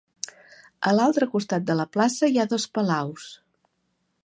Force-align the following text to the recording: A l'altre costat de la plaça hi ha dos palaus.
A 0.91 0.93
l'altre 0.99 1.27
costat 1.35 1.67
de 1.69 1.75
la 1.81 1.87
plaça 1.97 2.31
hi 2.33 2.41
ha 2.45 2.49
dos 2.55 2.65
palaus. 2.79 3.31